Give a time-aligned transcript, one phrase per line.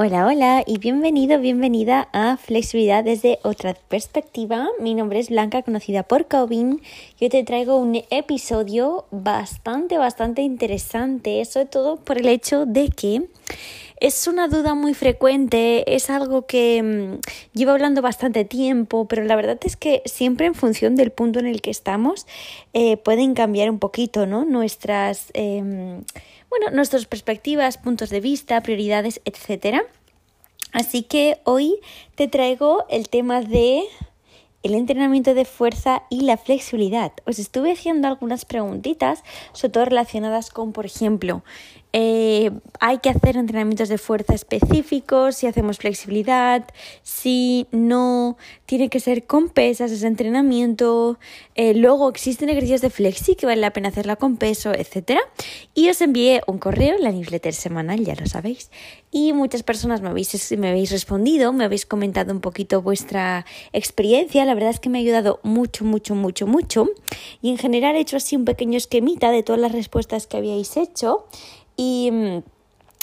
[0.00, 4.68] Hola, hola y bienvenido, bienvenida a Flexibilidad desde otra perspectiva.
[4.78, 6.80] Mi nombre es Blanca, conocida por Covin.
[7.20, 13.24] Yo te traigo un episodio bastante, bastante interesante, sobre todo por el hecho de que
[14.00, 17.20] es una duda muy frecuente, es algo que mm,
[17.52, 21.46] llevo hablando bastante tiempo, pero la verdad es que siempre en función del punto en
[21.46, 22.26] el que estamos
[22.72, 24.44] eh, pueden cambiar un poquito, ¿no?
[24.44, 25.30] Nuestras...
[25.34, 26.02] Em,
[26.50, 29.82] bueno, nuestras perspectivas, puntos de vista, prioridades, etc.
[30.72, 31.78] Así que hoy
[32.14, 33.82] te traigo el tema de
[34.62, 37.12] el entrenamiento de fuerza y la flexibilidad.
[37.26, 39.22] Os estuve haciendo algunas preguntitas,
[39.52, 41.42] sobre todo relacionadas con, por ejemplo,
[41.92, 46.66] eh, hay que hacer entrenamientos de fuerza específicos, si hacemos flexibilidad,
[47.02, 51.18] si no, tiene que ser con pesas ese entrenamiento.
[51.54, 55.18] Eh, luego existen ejercicios de flexi que vale la pena hacerla con peso, etc.
[55.74, 58.70] Y os envié un correo la newsletter semanal, ya lo sabéis.
[59.10, 64.44] Y muchas personas me habéis, me habéis respondido, me habéis comentado un poquito vuestra experiencia.
[64.44, 66.86] La verdad es que me ha ayudado mucho, mucho, mucho, mucho.
[67.40, 70.76] Y en general he hecho así un pequeño esquemita de todas las respuestas que habíais
[70.76, 71.24] hecho.
[71.78, 72.42] Y mm,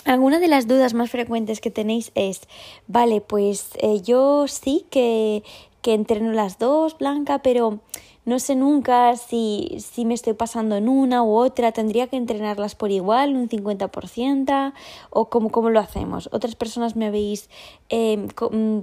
[0.04, 2.42] alguna de las dudas más frecuentes que tenéis es,
[2.88, 5.44] vale, pues eh, yo sí que,
[5.82, 7.80] que entreno las dos, Blanca, pero
[8.26, 12.76] no sé nunca si, si me estoy pasando en una u otra, tendría que entrenarlas
[12.76, 14.74] por igual, un 50%,
[15.10, 16.28] o cómo, cómo lo hacemos.
[16.34, 17.50] Otras personas me habéis
[17.90, 18.80] eh, mm,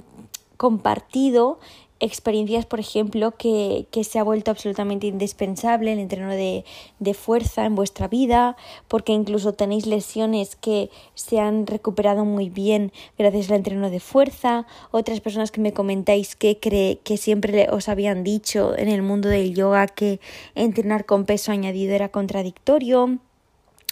[0.56, 1.59] compartido
[2.03, 6.64] experiencias, por ejemplo, que, que, se ha vuelto absolutamente indispensable el entreno de,
[6.98, 8.56] de, fuerza en vuestra vida,
[8.89, 14.67] porque incluso tenéis lesiones que se han recuperado muy bien gracias al entreno de fuerza,
[14.91, 19.28] otras personas que me comentáis que, cree, que siempre os habían dicho en el mundo
[19.28, 20.19] del yoga que
[20.56, 23.19] entrenar con peso añadido era contradictorio.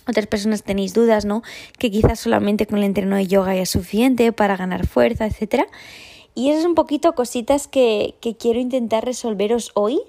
[0.08, 1.42] Otras personas tenéis dudas, ¿no?
[1.78, 5.68] Que quizás solamente con el entreno de yoga ya es suficiente para ganar fuerza, etcétera.
[6.34, 10.00] Y esas son un poquito cositas que, que quiero intentar resolveros hoy,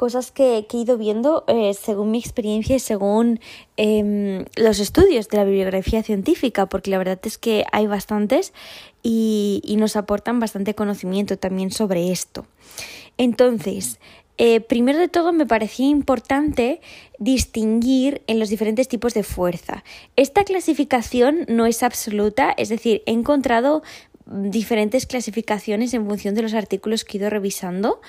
[0.00, 3.38] cosas que, he ido viendo eh, según mi experiencia y según
[3.76, 8.54] em, los estudios de la bibliografía científica, porque la verdad es que hay bastantes
[9.02, 12.46] y, y nos aportan bastante conocimiento también sobre esto.
[13.18, 13.98] Entonces,
[14.42, 16.80] eh, primero de todo me parecía importante
[17.18, 19.84] distinguir en los diferentes tipos de fuerza.
[20.16, 23.82] Esta clasificación no es absoluta, es decir, he encontrado
[24.30, 28.00] diferentes clasificaciones en función de los artículos que he ido revisando,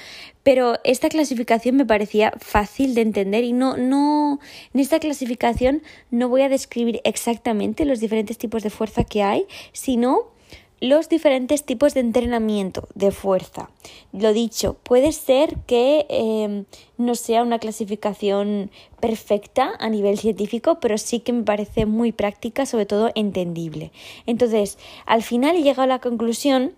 [0.44, 4.40] pero esta clasificación me parecía fácil de entender y no, no,
[4.74, 9.46] en esta clasificación no voy a describir exactamente los diferentes tipos de fuerza que hay,
[9.74, 10.32] sino
[10.82, 13.70] los diferentes tipos de entrenamiento de fuerza.
[14.12, 16.66] Lo dicho, puede ser que em,
[16.98, 22.66] no sea una clasificación perfecta a nivel científico, pero sí que me parece muy práctica,
[22.66, 23.92] sobre todo entendible.
[24.26, 26.74] Entonces, al final he llegado a la conclusión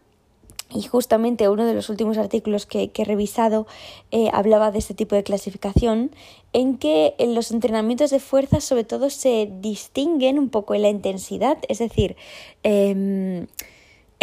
[0.69, 3.68] y justamente uno de los últimos artículos que, he revisado
[4.12, 6.12] eh, hablaba de este tipo de clasificación,
[6.52, 11.58] en que los entrenamientos de fuerza sobre todo se distinguen un poco en la intensidad,
[11.68, 12.16] es decir,
[12.63, 13.47] em,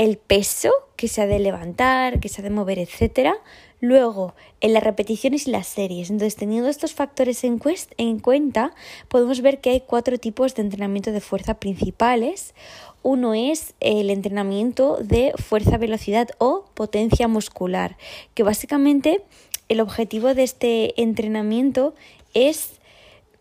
[0.00, 3.32] el peso que se ha de levantar, que se ha de mover, etc.
[3.80, 6.08] Luego, en las repeticiones y las series.
[6.08, 7.60] Entonces, teniendo estos factores en,
[7.98, 8.72] en cuenta,
[9.08, 12.54] podemos ver que hay cuatro tipos de entrenamiento de fuerza principales.
[13.02, 17.98] Uno es el entrenamiento de fuerza-velocidad o potencia muscular,
[18.32, 19.22] que básicamente
[19.68, 21.94] el objetivo de este entrenamiento
[22.32, 22.80] es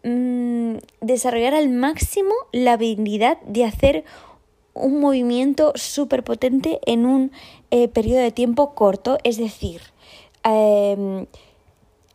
[0.04, 4.04] mm, desarrollar al máximo la habilidad de hacer
[4.80, 7.32] un movimiento súper potente en un
[7.72, 9.82] eh, periodo de tiempo corto, es decir,
[10.44, 11.28] em,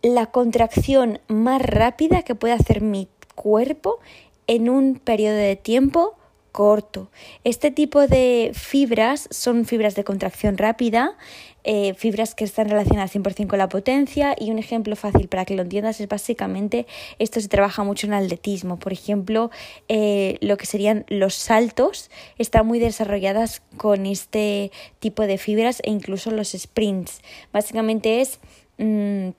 [0.02, 3.98] la contracción más rápida que puede hacer mi cuerpo
[4.46, 6.16] en un periodo de tiempo
[6.54, 7.10] corto.
[7.42, 11.16] Este tipo de fibras son fibras de contracción rápida,
[11.64, 15.56] eh, fibras que están relacionadas 100% con la potencia y un ejemplo fácil para que
[15.56, 16.86] lo entiendas es básicamente
[17.18, 18.78] esto se trabaja mucho en atletismo.
[18.78, 19.50] Por ejemplo,
[19.88, 22.08] eh, lo que serían los saltos
[22.38, 24.70] están muy desarrolladas con este
[25.00, 27.20] tipo de fibras e incluso los sprints.
[27.52, 28.38] Básicamente es
[28.78, 29.30] mm,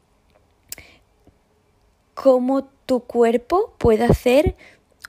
[2.14, 4.58] cómo tu cuerpo puede hacer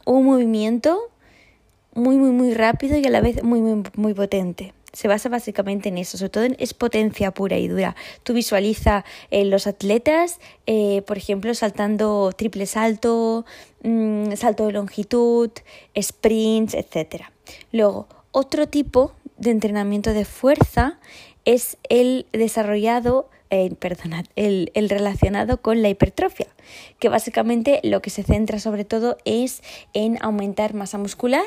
[0.04, 1.10] un movimiento
[1.96, 4.74] muy, muy, muy rápido y a la vez muy, muy, potente.
[4.92, 7.96] Se basa básicamente en eso, sobre todo en, es potencia pura y dura.
[8.22, 13.44] Tú visualiza eh, los atletas, eh, por ejemplo, saltando triple salto,
[13.82, 15.50] mm, salto de longitud,
[16.00, 17.24] sprints, etc.
[17.72, 20.98] Luego, otro tipo de entrenamiento de fuerza
[21.44, 26.48] es el desarrollado eh, perdonad, el, relacionado con la hipertrofia,
[26.98, 29.62] que básicamente lo que se centra sobre todo es
[29.94, 31.46] en aumentar masa muscular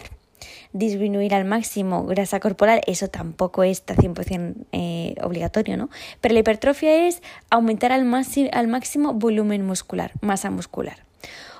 [0.73, 5.89] disminuir al máximo grasa corporal, eso tampoco está 100% eh, obligatorio, ¿no?
[6.21, 8.07] Pero la hipertrofia es aumentar al,
[8.51, 11.09] al máximo volumen muscular, masa muscular.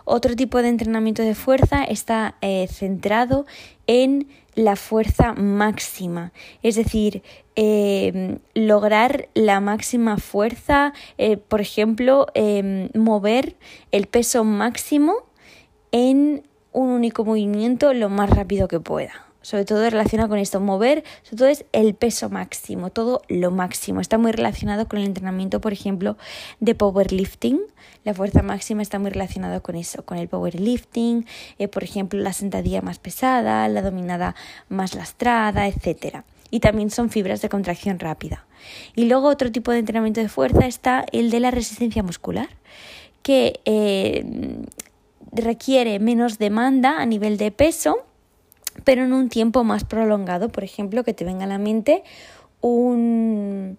[0.06, 3.46] Otro tipo de entrenamiento de fuerza está eh, centrado
[3.86, 6.34] en la fuerza máxima,
[6.64, 7.22] es decir,
[7.56, 13.56] em, lograr la máxima fuerza, eh, por ejemplo, em, mover
[13.92, 15.14] el peso máximo
[15.92, 21.04] en un único movimiento lo más rápido que pueda sobre todo relacionado con esto, mover,
[21.24, 24.02] sobre todo es el peso máximo, todo lo máximo.
[24.02, 26.18] Está muy relacionado con el entrenamiento, por ejemplo,
[26.60, 27.60] de powerlifting.
[28.04, 31.26] La fuerza máxima está muy relacionado con eso, con el powerlifting,
[31.58, 34.36] eh, por ejemplo, la sentadilla más pesada, la dominada
[34.68, 36.24] más lastrada, etc.
[36.52, 38.46] Y también son fibras de contracción rápida.
[38.96, 42.50] Y luego otro tipo de entrenamiento de fuerza está el de la resistencia muscular,
[43.24, 44.26] que eh,
[45.32, 48.06] requiere menos demanda a nivel de peso
[48.84, 50.50] pero en un tiempo más prolongado.
[50.50, 52.04] Por ejemplo, que te venga a la mente
[52.62, 53.78] un,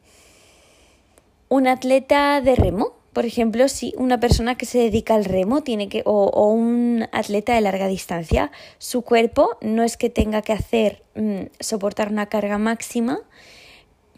[1.49, 2.95] un atleta de remo.
[3.13, 7.55] Por ejemplo, si una persona que se dedica al remo tiene que, o, un atleta
[7.55, 12.59] de larga distancia, su cuerpo no es que tenga que hacer mm, soportar una carga
[12.59, 13.21] máxima,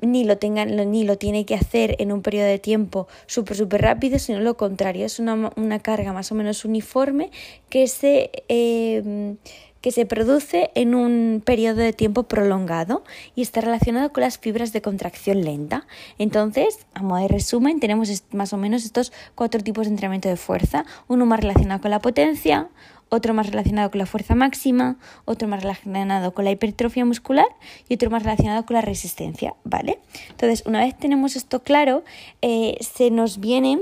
[0.03, 3.83] ni lo, tenga, ni lo tiene que hacer en un periodo de tiempo súper, súper
[3.83, 7.31] rápido, sino lo contrario, es una, una, carga más o menos uniforme
[7.71, 9.37] que se, eh,
[9.83, 13.03] que se produce en un periodo de tiempo prolongado
[13.35, 15.87] y está relacionado con las fibras de contracción lenta.
[16.19, 20.37] Entonces, a modo de resumen, tenemos más o menos estos cuatro tipos de entrenamiento de
[20.37, 22.69] fuerza, uno más relacionado con la potencia,
[23.13, 27.47] otro más relacionado con la fuerza máxima, otro más relacionado con la hipertrofia muscular
[27.87, 29.99] y otro más relacionado con la resistencia, ¿vale?
[30.31, 32.05] Entonces, una vez tenemos esto claro,
[32.41, 33.81] eh, se nos viene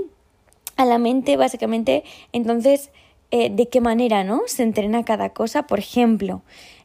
[0.77, 2.91] a la mente básicamente, entonces,
[3.31, 4.43] eh, de qué manera ¿no?
[4.47, 5.69] se entrena cada cosa.
[5.69, 6.43] Por ejemplo,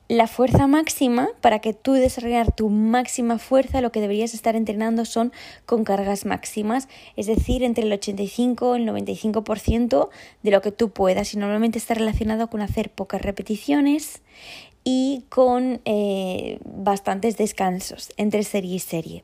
[0.07, 5.03] la fuerza máxima, para que tú desarrollar tu máxima fuerza, lo que deberías estar entrenando
[5.05, 5.31] son
[5.65, 10.09] con cargas máximas, es decir, entre el 85 y el 95%
[10.43, 11.33] de lo que tú puedas.
[11.33, 14.21] Y normalmente está relacionado con hacer pocas repeticiones
[14.87, 19.23] y con eh, bastantes descansos entre serie y serie.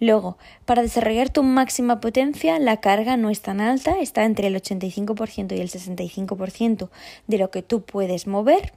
[0.00, 0.36] Luego,
[0.66, 5.56] para desarrollar tu máxima potencia, la carga no es tan alta, está entre el 85%
[5.56, 6.90] y el 65%
[7.26, 8.74] de lo que tú puedes mover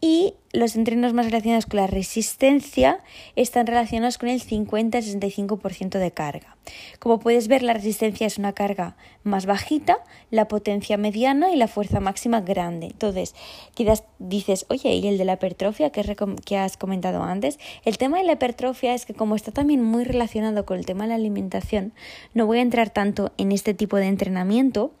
[0.00, 3.00] y los entrenos más relacionados con la resistencia
[3.34, 6.56] están relacionados con el 50-65% de carga.
[6.98, 9.98] Como puedes ver, la resistencia es una carga más bajita,
[10.30, 12.86] la potencia mediana y la fuerza máxima grande.
[12.86, 13.34] Entonces,
[13.74, 17.58] quizás dices, oye, ¿y el de la hipertrofia que, que has comentado antes?
[17.84, 21.04] El tema de la hipertrofia es que como está también muy relacionado con el tema
[21.04, 21.92] de la alimentación,
[22.32, 24.92] no voy a entrar tanto en este tipo de entrenamiento,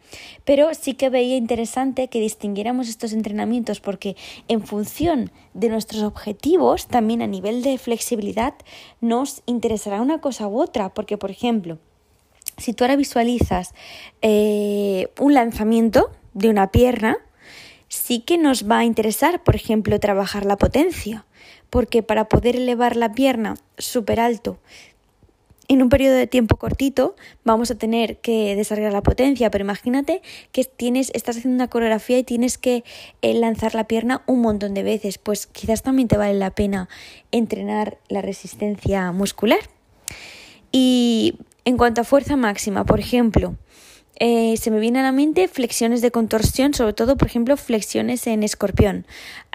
[0.44, 4.16] pero sí que veía interesante que distinguiéramos estos entrenamientos porque
[4.48, 8.54] en función de nuestros objetivos, también a nivel de flexibilidad,
[9.00, 11.78] nos interesará una cosa u otra, porque por ejemplo,
[12.56, 13.74] si tú ahora visualizas
[14.22, 17.18] eh, un lanzamiento de una pierna,
[17.88, 21.26] sí que nos va a interesar, por ejemplo, trabajar la potencia,
[21.70, 24.58] porque para poder elevar la pierna súper alto
[25.68, 30.22] en un periodo de tiempo cortito vamos a tener que desarrollar la potencia, pero imagínate
[30.52, 32.84] que tienes, estás haciendo una coreografía y tienes que
[33.22, 36.88] eh, lanzar la pierna un montón de veces, pues quizás también te vale la pena
[37.30, 39.60] entrenar la resistencia muscular.
[40.70, 43.54] Y en cuanto a fuerza máxima, por ejemplo,
[44.20, 48.26] eh, se me viene a la mente flexiones de contorsión, sobre todo, por ejemplo, flexiones
[48.26, 49.06] en escorpión.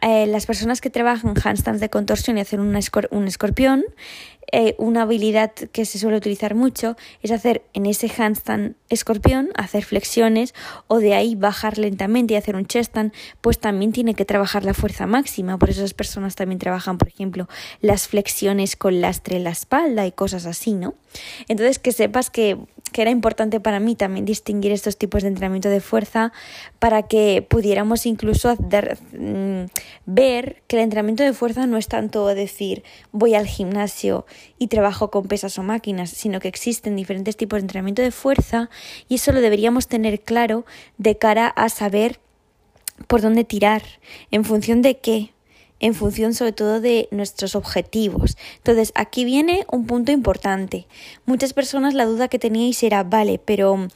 [0.01, 3.85] Eh, las personas que trabajan handstands de contorsión y hacen un escorpión
[4.51, 9.85] eh, una habilidad que se suele utilizar mucho es hacer en ese handstand escorpión, hacer
[9.85, 10.53] flexiones
[10.87, 14.73] o de ahí bajar lentamente y hacer un cheststand, pues también tiene que trabajar la
[14.73, 15.57] fuerza máxima.
[15.57, 17.47] Por eso esas personas también trabajan, por ejemplo,
[17.81, 20.95] las flexiones con lastre en la espalda y cosas así, ¿no?
[21.47, 22.57] Entonces que sepas que,
[22.91, 26.31] que era importante para mí también distinguir estos tipos de entrenamiento de fuerza
[26.79, 29.65] para que pudiéramos incluso mm,
[30.05, 34.25] ver que el entrenamiento de fuerza no es tanto decir voy al gimnasio
[34.59, 38.69] y trabajo con pesas o máquinas, sino que existen diferentes tipos de entrenamiento de fuerza
[39.07, 40.65] y eso lo deberíamos tener claro
[40.97, 42.19] de cara a saber
[43.07, 43.81] por dónde tirar,
[44.29, 45.31] en función de qué,
[45.79, 48.37] en función sobre todo de nuestros objetivos.
[48.57, 50.87] Entonces, aquí viene un punto importante.
[51.25, 53.87] Muchas personas la duda que teníais era, vale, pero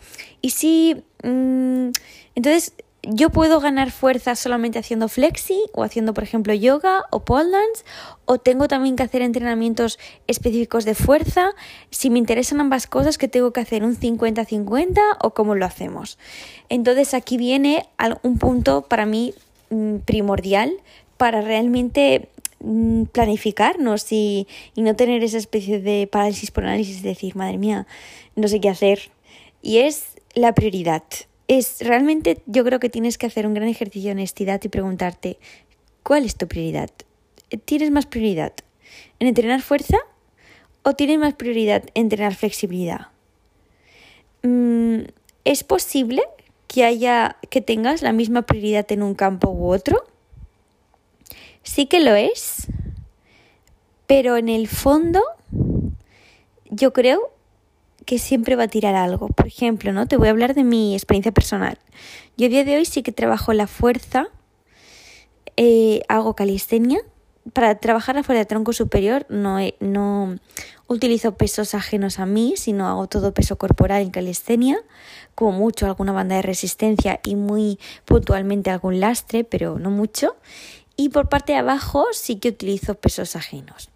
[0.41, 1.03] ¿y si...
[1.23, 1.89] Mm,
[2.35, 2.73] entonces,
[3.03, 7.83] yo puedo ganar fuerza solamente haciendo flexi o haciendo, por ejemplo, yoga o pole dance,
[8.25, 11.51] o tengo también que hacer entrenamientos específicos de fuerza.
[11.89, 13.83] Si me interesan ambas cosas, ¿qué tengo que hacer?
[13.83, 16.17] ¿Un 50-50 o cómo lo hacemos?
[16.69, 17.85] Entonces aquí viene
[18.21, 19.33] un punto para mí
[19.69, 20.71] mm, primordial
[21.17, 22.29] para realmente
[22.61, 27.57] mm, planificarnos y, y no tener esa especie de parálisis por análisis, de decir, madre
[27.57, 27.85] mía,
[28.37, 29.11] no sé qué hacer.
[29.61, 30.05] Y es
[30.35, 31.03] la prioridad.
[31.55, 35.37] Es realmente yo creo que tienes que hacer un gran ejercicio de honestidad y preguntarte,
[36.01, 36.89] ¿cuál es tu prioridad?
[37.65, 38.53] ¿Tienes más prioridad
[39.19, 39.99] en entrenar fuerza
[40.81, 43.09] o tienes más prioridad en entrenar flexibilidad?
[44.41, 45.01] Mm,
[45.45, 46.23] ¿Es posible
[46.67, 50.05] que haya que tengas la misma prioridad en un campo u otro?
[51.61, 52.65] Sí que lo es,
[54.07, 55.21] pero en el fondo
[56.71, 57.32] yo creo
[58.05, 59.27] que siempre va a tirar algo.
[59.27, 60.07] Por ejemplo, ¿no?
[60.07, 61.77] Te voy a hablar de mi experiencia personal.
[62.37, 64.27] Yo a día de hoy sí que trabajo la fuerza,
[65.57, 66.99] eh, hago calistenia.
[67.51, 70.37] Para trabajar la fuerza de tronco superior no, no
[70.87, 74.77] utilizo pesos ajenos a mí, sino hago todo peso corporal en calistenia,
[75.35, 80.37] como mucho alguna banda de resistencia y muy puntualmente algún lastre, pero no mucho.
[80.95, 83.92] Y por parte de abajo sí que utilizo pesos ajenos.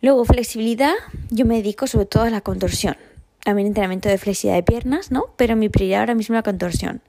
[0.00, 0.94] Luego, flexibilidad,
[1.30, 2.96] yo me dedico sobre todo a la contorsión.
[3.42, 5.26] También entrenamiento de flexibilidad de piernas, ¿no?
[5.36, 7.02] Pero mi prioridad ahora mismo es la contorsión.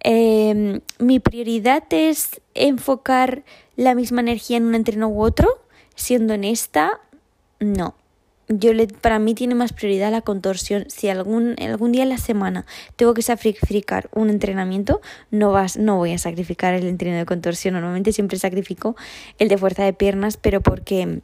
[0.00, 3.44] Em, mi prioridad es enfocar
[3.76, 5.62] la misma energía en un entreno u otro.
[5.94, 7.00] Siendo honesta,
[7.60, 7.94] no.
[8.48, 10.86] Yo le, para mí tiene más prioridad la contorsión.
[10.88, 12.64] Si algún, algún día en la semana
[12.96, 17.74] tengo que sacrificar un entrenamiento, no, vas, no voy a sacrificar el entrenamiento de contorsión.
[17.74, 18.96] Normalmente siempre sacrifico
[19.38, 21.20] el de fuerza de piernas, pero porque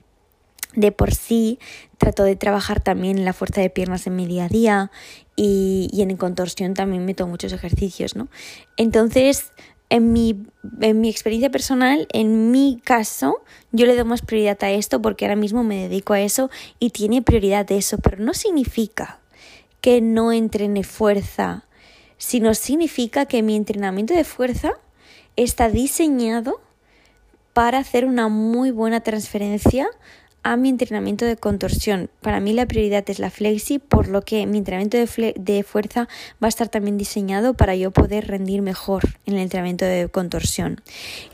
[0.75, 1.59] de por sí
[1.99, 4.91] trato de trabajar también la fuerza de piernas en mi día a día
[5.37, 8.29] y, en contorsión también meto muchos ejercicios, ¿no?
[8.77, 9.51] Entonces,
[9.91, 10.47] en mi,
[10.81, 15.25] en mi experiencia personal, en mi caso, yo le doy más prioridad a esto porque
[15.25, 19.21] ahora mismo me dedico a eso y tiene prioridad eso, pero no significa
[19.81, 21.65] que no entrene fuerza,
[22.17, 24.73] sino significa que mi entrenamiento de fuerza
[25.37, 26.61] está diseñado
[27.53, 29.89] para hacer una muy buena transferencia
[30.45, 32.11] a mi entrenamiento de contorsión.
[32.21, 36.07] Para mí la prioridad es la flexi, por lo que mi entrenamiento de, fuerza
[36.43, 40.83] va a estar también diseñado para yo poder rendir mejor en el entrenamiento de contorsión.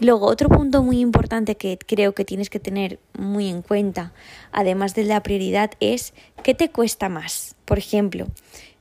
[0.01, 4.13] Y luego otro punto muy importante que creo que tienes que tener muy en cuenta,
[4.53, 6.15] además de la prioridad, es
[6.45, 7.57] qué te cuesta más.
[7.65, 8.29] Por ejemplo,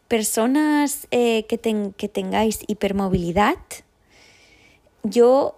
[0.07, 1.57] personas eh, que,
[1.97, 3.57] que tengáis hipermovilidad,
[5.01, 5.55] yo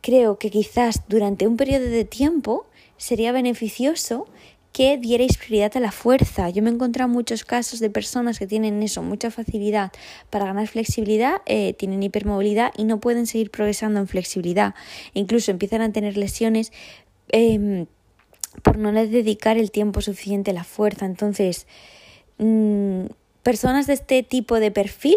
[0.00, 2.64] creo que quizás durante un periodo de tiempo
[2.98, 4.26] sería beneficioso
[4.72, 6.50] que dierais prioridad a la fuerza.
[6.50, 9.90] Yo me he encontrado muchos casos de personas que tienen eso, mucha facilidad
[10.30, 14.74] para ganar flexibilidad, eh, tienen hipermovilidad y no pueden seguir progresando en flexibilidad.
[15.14, 16.72] Incluso empiezan a tener lesiones
[17.30, 17.86] em,
[18.62, 21.06] por no dedicar el tiempo suficiente a la fuerza.
[21.06, 21.66] Entonces,
[22.38, 23.06] mm,
[23.42, 25.16] personas de este tipo de perfil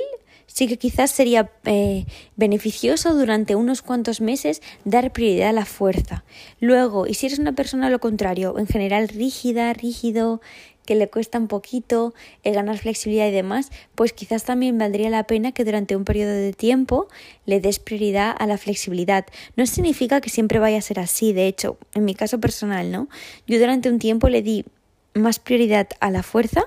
[0.54, 2.06] sí que quizás sería eh,
[2.36, 6.24] beneficioso durante unos cuantos meses dar prioridad a la fuerza.
[6.60, 10.42] Luego, y si eres una persona lo contrario, en general rígida, rígido,
[10.86, 15.26] que le cuesta un poquito el ganar flexibilidad y demás, pues quizás también valdría la
[15.26, 17.08] pena que durante un periodo de tiempo
[17.46, 19.26] le des prioridad a la flexibilidad.
[19.56, 23.08] No significa que siempre vaya a ser así, de hecho, en mi caso personal, ¿no?
[23.48, 24.66] Yo durante un tiempo le di
[25.14, 26.66] más prioridad a la fuerza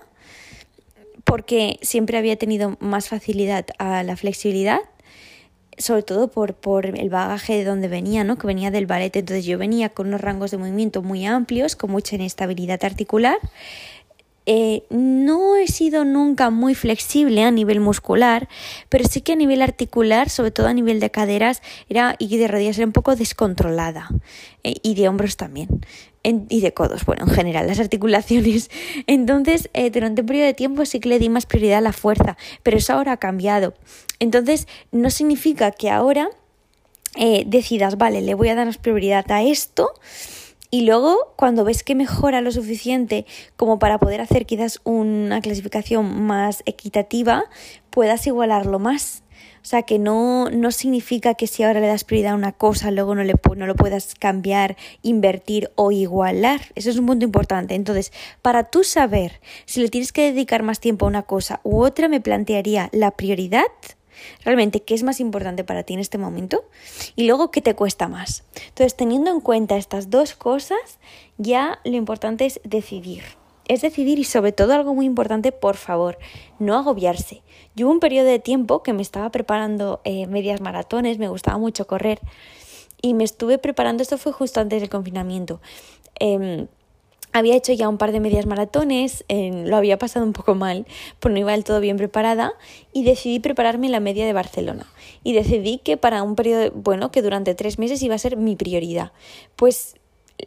[1.25, 4.81] porque siempre había tenido más facilidad a la flexibilidad,
[5.79, 8.37] sobre todo por, por el bagaje de donde venía, ¿no?
[8.39, 9.17] que venía del ballet.
[9.17, 13.39] Entonces yo venía con unos rangos de movimiento muy amplios, con mucha inestabilidad articular.
[14.47, 18.47] Eh, no he sido nunca muy flexible a nivel muscular,
[18.91, 22.47] pero sí que a nivel articular, sobre todo a nivel de caderas era, y de
[22.47, 24.09] rodillas, era un poco descontrolada.
[24.63, 25.69] Eh, y de hombros también
[26.25, 28.71] y de codos, bueno, en general, las articulaciones.
[29.07, 31.93] Entonces, eh, durante un periodo de tiempo sí que le di más prioridad a la
[31.93, 33.75] fuerza, pero eso ahora ha cambiado.
[34.19, 36.31] Entonces, no significa que ahora
[37.17, 39.93] eh, decidas, vale, le voy a dar más prioridad a esto.
[40.71, 43.27] Y luego, cuando ves que mejora lo suficiente
[43.57, 47.45] como para poder hacer quizás una clasificación más equitativa,
[47.91, 49.24] puedas igualarlo más.
[49.65, 52.91] O sea, que no, no significa que si ahora le das prioridad a una cosa,
[52.91, 56.61] luego no, le, no lo puedas cambiar, invertir o igualar.
[56.75, 57.75] Eso es un punto importante.
[57.75, 61.83] Entonces, para tú saber si le tienes que dedicar más tiempo a una cosa u
[61.83, 63.65] otra, me plantearía la prioridad
[64.45, 66.65] realmente qué es más importante para ti en este momento
[67.17, 68.45] y luego qué te cuesta más.
[68.69, 70.99] Entonces, teniendo en cuenta estas dos cosas,
[71.39, 73.23] ya lo importante es decidir
[73.69, 76.19] es decidir y sobre todo algo muy importante, por favor,
[76.59, 77.43] no agobiarse.
[77.75, 81.59] Yo hubo un periodo de tiempo que me estaba preparando eh, medias maratones, me gustaba
[81.59, 82.21] mucho correr
[83.03, 85.61] y me estuve preparando, esto fue justo antes del confinamiento.
[86.21, 86.69] Em,
[87.33, 90.87] había hecho ya un par de medias maratones, lo había pasado un poco mal,
[91.19, 92.53] pues no iba del todo bien preparada
[92.93, 94.87] y decidí prepararme la media de Barcelona.
[95.25, 98.55] Y decidí que para un periodo, bueno, que durante tres meses iba a ser mi
[98.55, 99.11] prioridad.
[99.57, 99.97] Pues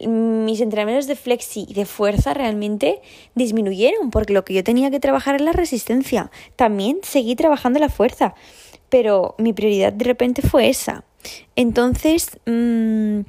[0.06, 3.00] mis entrenamientos de flexi y de fuerza realmente
[3.34, 6.30] disminuyeron porque lo que yo tenía que trabajar es la resistencia.
[6.56, 8.34] También seguí trabajando la fuerza,
[8.88, 11.04] pero mi prioridad de repente fue esa.
[11.56, 13.20] Entonces, mmm,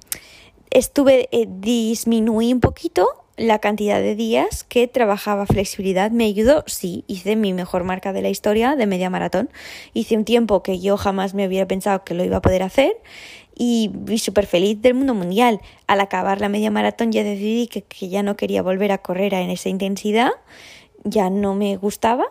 [0.69, 3.07] estuve, eh, disminuí un poquito
[3.39, 8.21] la cantidad de días que trabajaba flexibilidad me ayudó, sí, hice mi mejor marca de
[8.21, 9.49] la historia de media maratón.
[9.93, 12.97] Hice un tiempo que yo jamás me hubiera pensado que lo iba a poder hacer
[13.59, 15.59] y vi súper feliz del mundo mundial.
[15.85, 19.33] Al acabar la media maratón ya decidí que, que, ya no quería volver a correr
[19.33, 20.31] en esa intensidad,
[21.03, 22.25] ya no me gustaba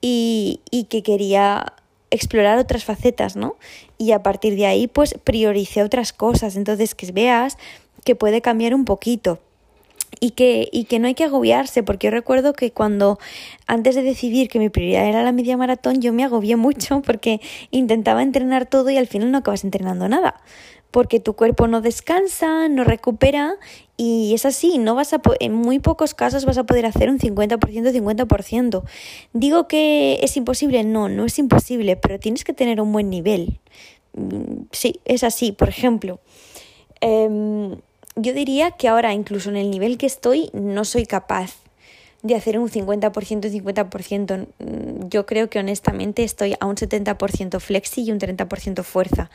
[0.00, 1.74] y, y que quería
[2.10, 3.56] explorar otras facetas, ¿no?
[3.98, 7.58] Y a partir de ahí pues prioricé otras cosas, entonces que veas
[8.04, 9.40] que puede cambiar un poquito
[10.20, 13.18] y que, y que no hay que agobiarse, porque yo recuerdo que cuando
[13.66, 17.40] antes de decidir que mi prioridad era la media maratón, yo me agobié mucho porque
[17.70, 20.40] intentaba entrenar todo y al final no acabas entrenando nada,
[20.90, 23.56] porque tu cuerpo no descansa, no recupera
[23.96, 27.18] y es así, no vas a en muy pocos casos vas a poder hacer un
[27.18, 28.82] 50%, 50%.
[29.32, 33.60] Digo que es imposible, no, no es imposible, pero tienes que tener un buen nivel.
[34.14, 36.20] Mm, sí, es así, por ejemplo.
[37.00, 37.76] Eh,
[38.20, 41.54] yo diría que ahora, incluso en el nivel que estoy, no soy capaz
[42.22, 44.46] de hacer un 50%, 50%.
[44.58, 49.30] Mm, yo creo que honestamente estoy a un 70% flexi y un 30% fuerza.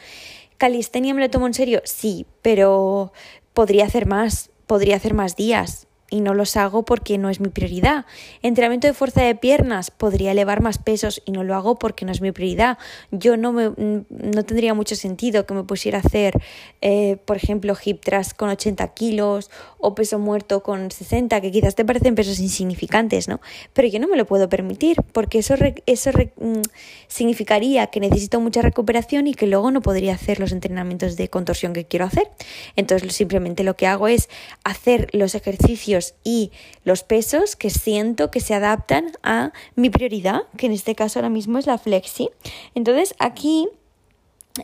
[0.58, 1.82] ¿Calistenia me lo tomo en serio?
[1.86, 3.13] Sí, pero
[3.54, 7.50] podría hacer más, podría hacer más días y no los hago porque no es mi
[7.50, 8.05] prioridad.
[8.43, 12.12] Entrenamiento de fuerza de piernas, podría elevar más pesos y no lo hago porque no
[12.12, 12.77] es mi prioridad.
[13.10, 16.39] Yo no, me, no tendría mucho sentido que me pusiera a hacer,
[16.82, 21.74] eh, por ejemplo, hip thrust con 80 kilos o peso muerto con 60, que quizás
[21.74, 23.41] te parecen pesos insignificantes, ¿no?
[23.74, 25.55] Pero yo no me lo puedo permitir porque eso,
[25.88, 26.62] eso mm,
[27.08, 31.73] significaría que necesito mucha recuperación y que luego no podría hacer los entrenamientos de contorsión
[31.73, 32.30] que quiero hacer.
[32.76, 34.30] Entonces simplemente lo que hago es
[34.63, 36.52] hacer los ejercicios y
[36.84, 41.30] los pesos que siento que se adaptan a mi prioridad, que en este caso ahora
[41.30, 42.30] mismo es la flexi.
[42.76, 43.70] Entonces aquí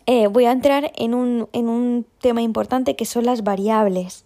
[0.05, 4.25] eh, voy a entrar en un, en un tema importante que son las variables.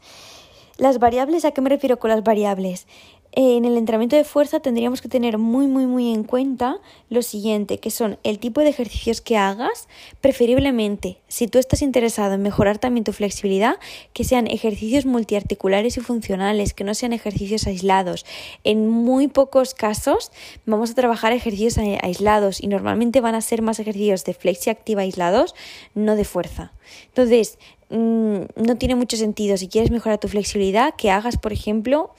[0.78, 2.88] Las variables, ¿a qué me refiero con las variables?
[3.36, 7.80] En el entrenamiento de fuerza tendríamos que tener muy, muy, muy en cuenta lo siguiente,
[7.80, 9.88] que son el tipo de ejercicios que hagas,
[10.22, 13.78] preferiblemente, si tú estás interesado en mejorar también tu flexibilidad,
[14.14, 18.26] que sean ejercicios multiarticulares y funcionales, que no sean ejercicios aislados.
[18.64, 20.32] En muy pocos casos
[20.68, 25.02] vamos a trabajar ejercicios aislados y normalmente van a ser más ejercicios de flexi activa
[25.02, 25.56] aislados,
[25.96, 26.74] no de fuerza.
[27.08, 27.58] Entonces,
[27.90, 32.12] mm, no tiene mucho sentido si quieres mejorar tu flexibilidad que hagas, por ejemplo,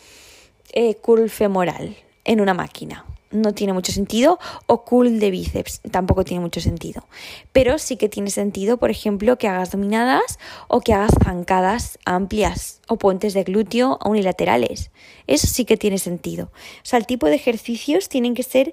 [0.72, 3.04] eh, curl femoral en una máquina.
[3.30, 4.38] No tiene mucho sentido.
[4.66, 7.04] O curl de bíceps tampoco tiene mucho sentido.
[7.52, 12.80] Pero sí que tiene sentido, por ejemplo, que hagas dominadas o que hagas zancadas amplias
[12.86, 14.90] o puentes de glúteo unilaterales.
[15.26, 16.46] Eso sí que tiene sentido.
[16.46, 18.72] O sea, el tipo de ejercicios tienen que ser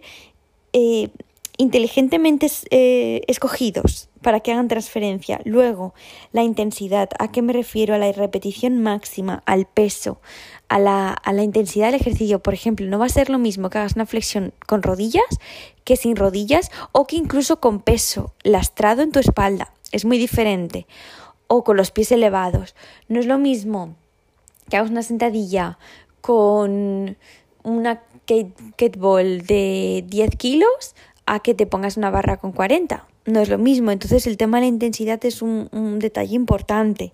[0.73, 1.10] eh,
[1.58, 5.42] inteligentemente eh, escogidos para que hagan transferencia.
[5.46, 5.94] Luego,
[6.32, 7.10] la intensidad.
[7.20, 7.94] ¿A qué me refiero?
[7.94, 10.22] A la repetición máxima, al peso,
[10.70, 12.40] a la, a la, intensidad del ejercicio.
[12.40, 15.26] Por ejemplo, no va a ser lo mismo que hagas una flexión con rodillas
[15.84, 19.74] que sin rodillas o que incluso con peso lastrado en tu espalda.
[19.92, 20.88] Es muy diferente.
[21.48, 22.76] O con los pies elevados.
[23.08, 23.96] No es lo mismo
[24.70, 25.78] que hagas una sentadilla
[26.22, 27.18] con
[27.64, 33.08] una kettlebell de 10 kilos a que te pongas una barra con 40.
[33.26, 37.14] No es lo mismo, entonces el tema de la intensidad es un, un detalle importante.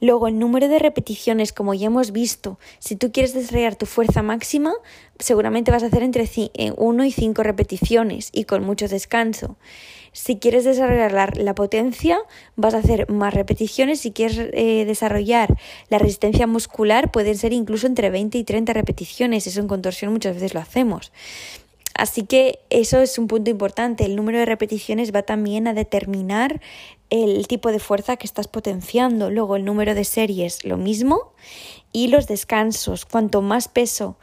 [0.00, 4.22] Luego, el número de repeticiones, como ya hemos visto, si tú quieres desarrollar tu fuerza
[4.22, 4.72] máxima,
[5.18, 6.28] seguramente vas a hacer entre
[6.76, 9.56] 1 eh, y 5 repeticiones y con mucho descanso.
[10.12, 12.18] Si quieres desarrollar la, la potencia,
[12.54, 14.00] vas a hacer más repeticiones.
[14.00, 19.46] Si quieres eh, desarrollar la resistencia muscular, pueden ser incluso entre 20 y 30 repeticiones.
[19.48, 21.12] Eso en contorsión muchas veces lo hacemos.
[21.94, 24.04] Así que eso es un punto importante.
[24.04, 26.60] El número de repeticiones va también a determinar
[27.10, 29.30] el tipo de fuerza que estás potenciando.
[29.30, 31.32] Luego el número de series, lo mismo.
[31.92, 33.04] Y los descansos.
[33.04, 34.16] Cuanto más peso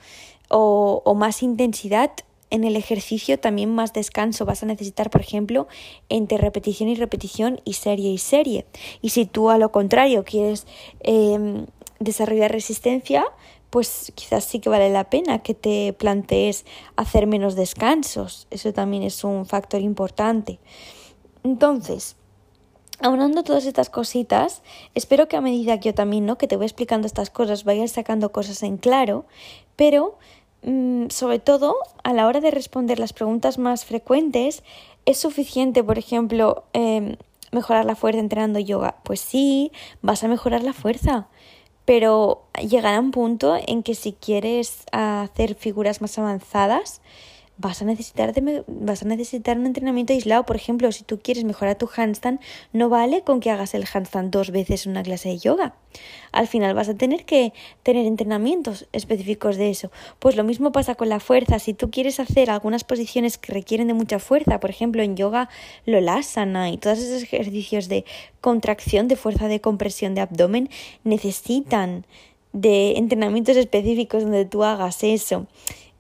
[0.50, 2.12] o, más intensidad,
[2.50, 5.70] en el ejercicio también más descanso vas a necesitar, por ejemplo,
[6.10, 8.66] entre repetición y repetición y serie y serie.
[9.02, 10.68] Y si tú a lo contrario quieres
[11.00, 11.66] eh,
[12.00, 13.24] desarrollar resistencia,
[13.72, 16.66] pues quizás sí que vale la pena que te plantees
[16.98, 18.46] hacer menos descansos.
[18.52, 20.60] Eso también es un factor importante.
[21.44, 22.18] Entonces,
[23.00, 24.62] aunando todas estas cositas,
[24.94, 26.38] espero que a medida que yo también, ¿no?
[26.38, 29.26] Que te voy explicando estas cosas, vayas sacando cosas en claro,
[29.78, 30.18] pero
[30.64, 34.64] mm, sobre todo a la hora de responder las preguntas más frecuentes,
[35.06, 37.16] ¿es suficiente, por ejemplo, em,
[37.54, 38.98] mejorar la fuerza entrenando yoga?
[39.04, 41.30] Pues sí, vas a mejorar la fuerza,
[41.86, 47.02] pero llegará un punto en que si quieres hacer figuras más avanzadas,
[47.62, 48.34] vas a necesitar
[48.67, 50.45] vas a necesitar un entrenamiento aislado.
[50.45, 52.39] Por ejemplo, si tú quieres mejorar tu handstand,
[52.74, 55.76] no vale con que hagas el handstand dos veces en una clase de yoga.
[56.32, 59.91] Al final vas a tener que tener entrenamientos específicos de eso.
[60.19, 61.60] Pues lo mismo pasa con la fuerza.
[61.60, 65.50] Si tú quieres hacer algunas posiciones que requieren de mucha fuerza, por ejemplo, en yoga
[65.86, 68.06] lo lasana y todos esos ejercicios de
[68.41, 70.69] contracción, de fuerza de compresión de abdomen,
[71.04, 72.06] necesitan
[72.54, 75.47] de entrenamientos específicos donde tú hagas eso.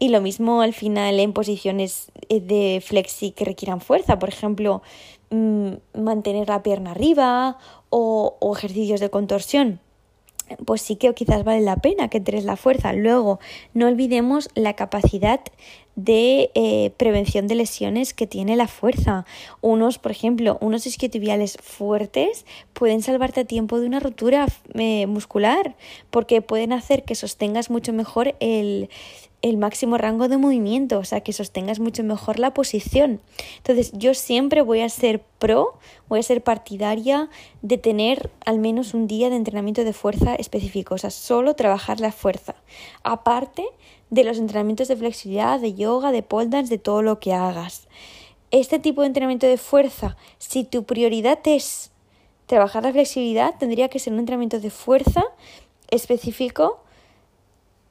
[0.01, 4.81] Y lo mismo al final en posiciones eh, de flexi que requieran fuerza, por ejemplo,
[5.29, 7.59] mm, mantener la pierna arriba
[7.91, 9.79] o, ejercicios de contorsión
[10.65, 12.91] pues sí que quizás vale la pena que entres la fuerza.
[12.91, 13.39] Luego,
[13.73, 15.39] no olvidemos la capacidad
[15.95, 19.25] de eh, prevención de lesiones que tiene la fuerza.
[19.61, 25.77] Unos, por ejemplo, unos isquiotibiales fuertes pueden salvarte a tiempo de una rotura eh, muscular
[26.09, 28.89] porque pueden hacer que sostengas mucho mejor el,
[29.41, 33.21] el máximo rango de movimiento, o sea, que sostengas mucho mejor la posición.
[33.57, 37.29] Entonces, yo siempre voy a ser pro, voy a ser partidaria
[37.61, 41.99] de tener al menos un día de entrenamiento de fuerza específico, o sea, solo trabajar
[41.99, 42.55] la fuerza,
[43.03, 43.65] aparte
[44.11, 47.87] de los entrenamientos de flexibilidad, de yoga, de pole dance, de todo lo que hagas.
[48.51, 51.91] Este tipo de entrenamiento de fuerza, si tu prioridad es
[52.45, 55.23] trabajar la flexibilidad, tendría que ser un entrenamiento de fuerza
[55.89, 56.81] específico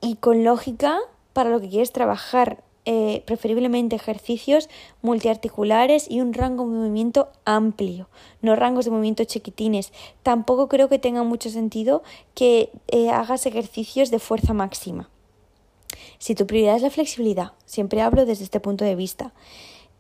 [0.02, 1.00] y con lógica
[1.33, 4.71] para lo que quieres trabajar, eh, preferiblemente ejercicios
[5.03, 8.09] multiarticulares y un rango de movimiento amplio,
[8.40, 9.93] no rangos de movimiento chiquitines.
[10.23, 12.03] Tampoco creo que tenga mucho sentido
[12.35, 15.11] que eh, hagas ejercicios de fuerza máxima.
[16.19, 19.35] Si tu prioridad es la flexibilidad, siempre hablo desde este punto de vista,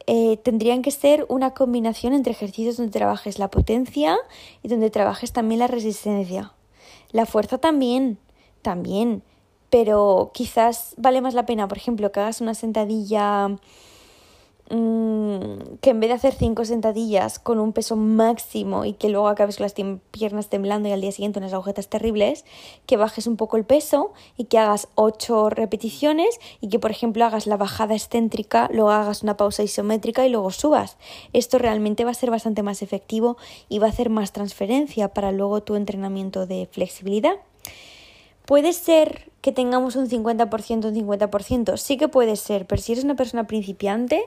[0.06, 4.16] eh, tendrían que ser una combinación entre ejercicios donde trabajes la potencia
[4.62, 6.54] y donde trabajes también la resistencia.
[7.12, 8.18] La fuerza también,
[8.62, 9.22] también,
[9.70, 13.48] pero quizás vale más la pena, por ejemplo, que hagas una sentadilla
[14.68, 19.28] mm, que en vez de hacer cinco sentadillas con un peso máximo y que luego
[19.28, 19.74] acabes con las
[20.10, 22.44] piernas temblando y al día siguiente unas agujetas terribles,
[22.86, 27.24] que bajes un poco el peso y que hagas ocho repeticiones y que por ejemplo
[27.24, 30.98] hagas la bajada excéntrica, luego hagas una pausa isométrica y luego subas.
[31.32, 33.36] Esto realmente va a ser bastante más efectivo
[33.68, 37.36] y va a hacer más transferencia para luego tu entrenamiento de flexibilidad.
[38.50, 43.04] Puede ser que tengamos un 50%, un 50%, sí que puede ser, pero si eres
[43.04, 44.24] una persona principiante,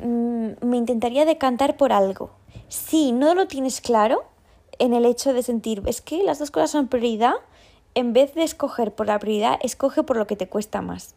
[0.00, 2.32] mm, me intentaría decantar por algo.
[2.68, 4.24] Si no lo tienes claro,
[4.78, 7.36] en el hecho de sentir, es que las dos cosas son prioridad,
[7.94, 11.14] en vez de escoger por la prioridad, escoge por lo que te cuesta más.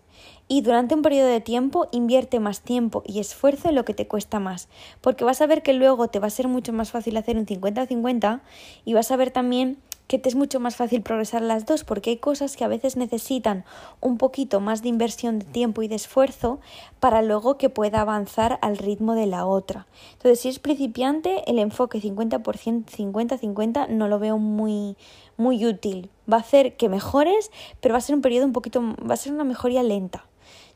[0.47, 4.07] Y durante un periodo de tiempo invierte más tiempo y esfuerzo en lo que te
[4.07, 4.69] cuesta más,
[5.01, 7.45] porque vas a ver que luego te va a ser mucho más fácil hacer un
[7.45, 8.39] 50-50
[8.85, 9.79] y vas a ver también
[10.09, 12.97] que te es mucho más fácil progresar las dos porque hay cosas que a veces
[12.97, 13.63] necesitan
[14.01, 16.59] un poquito más de inversión de tiempo y de esfuerzo
[16.99, 19.85] para luego que pueda avanzar al ritmo de la otra.
[20.13, 22.41] Entonces, si es principiante, el enfoque 50%,
[22.85, 24.97] 50-50 no lo veo muy,
[25.37, 26.09] muy útil.
[26.31, 29.17] Va a hacer que mejores, pero va a ser un periodo un poquito, va a
[29.17, 30.25] ser una mejoría lenta.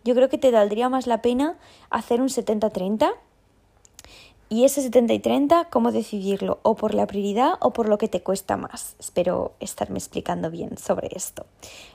[0.03, 1.57] Yo creo que te valdría más la pena
[1.89, 3.13] hacer un 70-30
[4.53, 6.59] y ese 70 y 30, ¿cómo decidirlo?
[6.61, 8.95] ¿O por la prioridad o por lo que te cuesta más?
[8.99, 11.47] Espero estarme explicando bien sobre esto.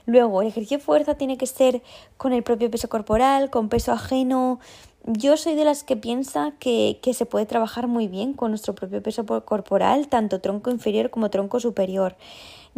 [0.07, 1.83] Luego, el ejercicio de fuerza tiene que ser
[2.17, 4.59] con el propio peso corporal, con peso ajeno.
[5.07, 8.75] Yo soy de las que piensa que, que se puede trabajar muy bien con nuestro
[8.75, 12.17] propio peso corporal, tanto tronco inferior como tronco superior.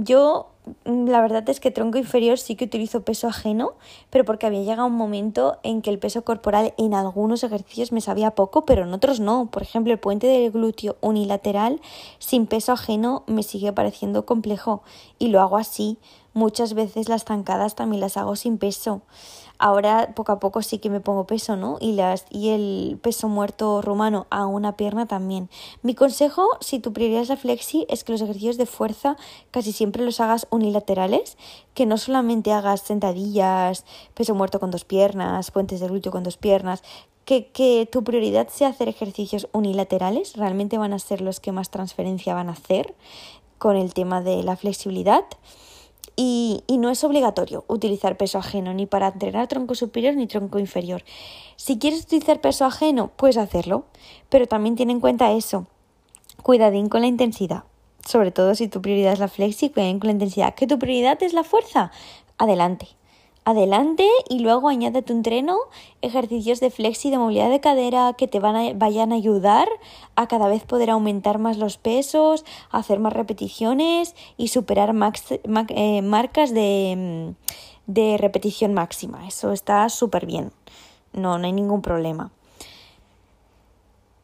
[0.02, 0.48] Yo
[0.86, 3.74] mm, la verdad es que tronco inferior sí que utilizo peso ajeno,
[4.08, 8.00] pero porque había llegado un momento en que el peso corporal en algunos ejercicios me
[8.00, 9.50] sabía poco, pero en otros no.
[9.50, 11.82] Por ejemplo, el puente del glúteo unilateral
[12.18, 14.82] sin peso ajeno me sigue pareciendo complejo
[15.18, 15.98] y lo hago así.
[16.32, 19.02] Muchas veces las zancadas también las hago sin peso.
[19.62, 21.76] Ahora poco a poco sí que me pongo peso, ¿no?
[21.82, 25.50] Y, las, y el peso muerto rumano a una pierna también.
[25.82, 29.18] Mi consejo, si tu prioridad es la flexi, es que los ejercicios de fuerza
[29.50, 31.36] casi siempre los hagas unilaterales,
[31.74, 36.38] que no solamente hagas sentadillas, peso muerto con dos piernas, puentes de glúteo con dos
[36.38, 36.82] piernas,
[37.26, 41.68] que, que, tu prioridad sea hacer ejercicios unilaterales, realmente van a ser los que más
[41.68, 42.94] transferencia van a hacer
[43.58, 45.24] con el tema de la flexibilidad.
[46.16, 51.02] Y, no es obligatorio utilizar peso ajeno ni para entrenar tronco superior ni tronco inferior.
[51.56, 53.84] Si quieres utilizar peso ajeno, puedes hacerlo,
[54.28, 55.66] pero también ten en cuenta eso.
[56.42, 57.64] cuidadín con la intensidad.
[58.06, 60.54] Sobre todo si tu prioridad es la flexi, cuidadín con la intensidad.
[60.54, 61.90] ¿Que tu prioridad es la fuerza?
[62.38, 62.99] Adelante
[63.50, 65.58] adelante y luego añade tu entreno
[66.02, 69.68] ejercicios de flexi de movilidad de cadera que te van a, vayan a ayudar
[70.16, 74.94] a cada vez poder aumentar más los pesos, hacer más repeticiones y superar
[75.68, 77.34] eh, marcas de,
[77.86, 79.26] de repetición máxima.
[79.26, 80.52] Eso está súper bien.
[81.12, 82.30] No, no hay ningún problema.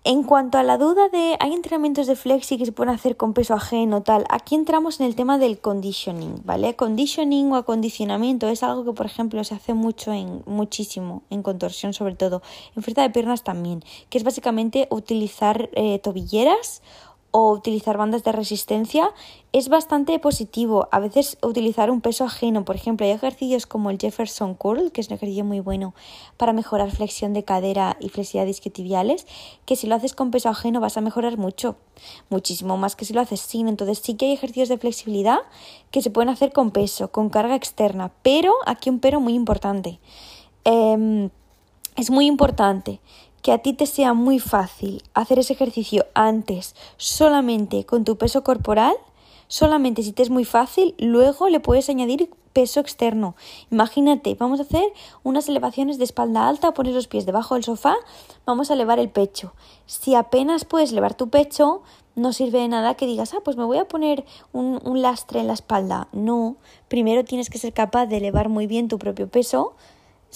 [0.09, 3.35] En cuanto a la duda de hay entrenamientos de flexi que se pueden hacer con
[3.35, 6.77] peso ajeno, tal, aquí entramos en el tema del conditioning, ¿vale?
[6.77, 11.93] Conditioning o acondicionamiento es algo que, por ejemplo, se hace mucho en muchísimo en contorsión,
[11.93, 12.41] sobre todo
[12.77, 16.83] en fuerza de piernas también, que es básicamente utilizar eh, tobilleras
[17.39, 19.11] o utilizar bandas de resistencia
[19.53, 20.89] es bastante positivo.
[20.91, 25.03] A veces utilizar un peso ajeno, por ejemplo, hay ejercicios como el Jefferson Curl, que
[25.03, 25.95] es un ejercicio muy bueno
[26.39, 29.27] para mejorar flexión de cadera y flexibilidad isquiotibiales,
[29.67, 31.77] que si lo haces con peso ajeno vas a mejorar mucho,
[32.31, 33.69] muchísimo más que si lo haces sin.
[33.69, 35.41] Entonces sí que hay ejercicios de flexibilidad
[35.91, 40.01] que se pueden hacer con peso, con carga externa, pero aquí un pero muy importante.
[40.65, 41.29] Em,
[41.97, 43.01] es muy importante
[43.47, 48.43] que a ti te sea muy fácil hacer ese ejercicio antes solamente con tu peso
[48.43, 48.97] corporal,
[49.47, 53.37] solamente si te es muy fácil, luego le puedes añadir peso externo.
[53.71, 57.95] Imagínate, vamos a hacer unas elevaciones de espalda alta, pones los pies debajo del sofá,
[58.47, 59.53] vamos a elevar el pecho.
[59.87, 61.83] Si apenas puedes elevar tu pecho,
[62.17, 65.39] no sirve de nada que digas, ah, pues me voy a poner un, un lastre
[65.39, 66.09] en la espalda.
[66.11, 66.57] No,
[66.89, 69.77] primero tienes que ser capaz de elevar muy bien tu propio peso,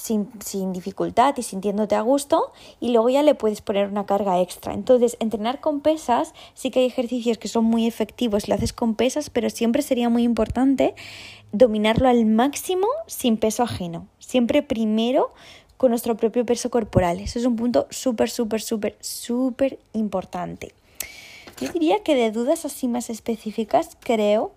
[0.00, 4.40] sin, sin, dificultad y sintiéndote a gusto y luego ya le puedes poner una carga
[4.40, 4.74] extra.
[4.74, 8.94] Entonces, entrenar con pesas, sí que hay ejercicios que son muy efectivos lo haces con
[8.94, 10.94] pesas, pero siempre sería muy importante
[11.52, 14.06] dominarlo al máximo sin peso ajeno.
[14.18, 15.32] Siempre primero
[15.76, 17.20] con nuestro propio peso corporal.
[17.20, 20.74] Eso es un punto súper, súper, súper, súper importante.
[21.60, 24.52] Yo diría que de dudas así más específicas, creo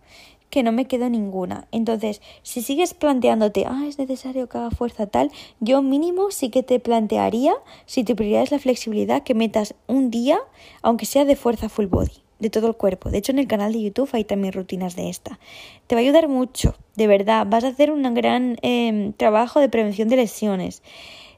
[0.53, 1.67] que no me quedo ninguna.
[1.71, 6.61] Entonces, si sigues planteándote, ah, es necesario que haga fuerza tal, yo mínimo sí que
[6.61, 7.55] te plantearía,
[7.87, 10.37] si tu prioridad es la flexibilidad, que metas un día,
[10.83, 13.09] aunque sea de fuerza full body de todo el cuerpo.
[13.09, 15.39] De hecho, en el canal de YouTube hay también rutinas de esta.
[15.87, 17.47] Te va a ayudar mucho, de verdad.
[17.49, 20.83] Vas a hacer un gran em, trabajo de prevención de lesiones.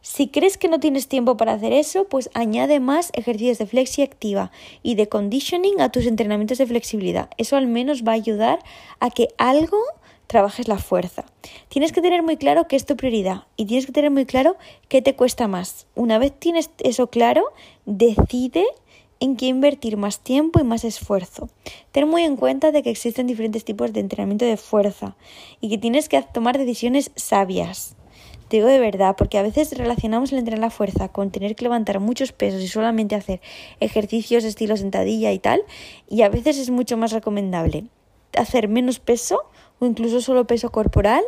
[0.07, 4.03] Si crees que no tienes tiempo para hacer eso, pues añade más ejercicios de flexi
[4.03, 4.51] activa
[4.83, 7.31] y de conditioning a tus entrenamientos de flexibilidad.
[7.39, 8.59] Eso al menos va a ayudar
[8.99, 9.79] a que algo
[10.27, 11.25] trabajes la fuerza.
[11.69, 14.57] Tienes que tener muy claro qué es tu prioridad y tienes que tener muy claro
[14.89, 15.87] qué te cuesta más.
[15.95, 17.43] Una vez tienes eso claro,
[17.87, 18.63] decide
[19.19, 21.49] en qué invertir más tiempo y más esfuerzo.
[21.91, 25.15] Ten muy en cuenta de que existen diferentes tipos de entrenamiento de fuerza
[25.61, 27.95] y que tienes que tomar decisiones sabias.
[28.55, 31.99] Digo de verdad, porque a veces relacionamos el entrenar la fuerza con tener que levantar
[31.99, 33.41] muchos pesos y solamente hacer
[33.81, 35.61] ejercicios estilo sentadilla y tal,
[36.07, 37.83] y a veces es mucho más recomendable
[38.37, 39.43] hacer menos peso
[39.81, 41.21] o incluso solo peso corporal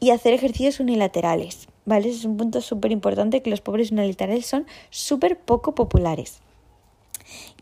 [0.00, 2.08] y hacer ejercicios unilaterales, ¿vale?
[2.08, 6.40] Ese es un punto súper importante que los pobres unilaterales son súper poco populares.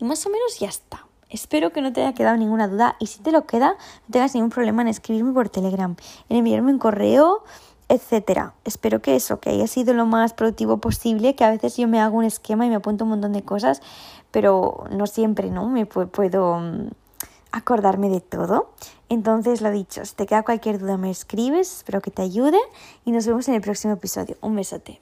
[0.00, 1.08] Y más o menos ya está.
[1.28, 3.70] Espero que no te haya quedado ninguna duda y si te lo queda,
[4.06, 5.96] no tengas ningún problema en escribirme por Telegram,
[6.28, 7.42] en enviarme un correo
[7.88, 8.54] etcétera.
[8.64, 12.00] Espero que eso, que haya sido lo más productivo posible, que a veces yo me
[12.00, 13.80] hago un esquema y me apunto un montón de cosas,
[14.30, 15.68] pero no siempre, ¿no?
[15.68, 16.88] Me puedo mm,
[17.52, 18.70] acordarme de todo.
[19.08, 22.58] Entonces, lo dicho, si te queda cualquier duda me escribes, espero que te ayude
[23.04, 24.36] y nos vemos en el próximo episodio.
[24.40, 25.00] Un besote.